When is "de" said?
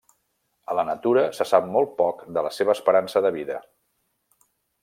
2.39-2.45, 3.27-3.33